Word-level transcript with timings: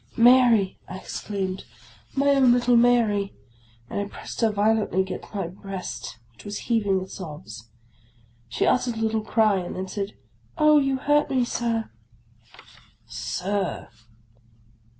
"Mary," 0.17 0.79
I 0.89 0.97
exclaimed." 0.97 1.63
My 2.15 2.29
own 2.29 2.53
little 2.53 2.75
Mary!" 2.75 3.35
and 3.87 3.99
I 3.99 4.05
pressed 4.05 4.41
her 4.41 4.49
violently 4.51 5.03
gainst 5.03 5.35
my 5.35 5.45
breast, 5.47 6.17
which 6.33 6.43
was 6.43 6.57
heaving 6.57 6.99
with 6.99 7.11
sobs. 7.11 7.69
She 8.49 8.65
uttered 8.65 8.95
a 8.95 8.99
little 8.99 9.21
cry, 9.21 9.57
and 9.57 9.75
then 9.75 9.87
said," 9.87 10.13
Oh, 10.57 10.79
you 10.79 10.97
hurt 10.97 11.29
me, 11.29 11.45
Sir."" 11.45 11.91
Sir! 13.05 13.89